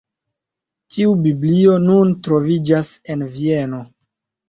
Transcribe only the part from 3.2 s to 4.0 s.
Vieno.